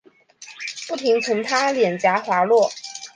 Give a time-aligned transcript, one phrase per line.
[0.87, 2.71] 不停从她脸颊滑落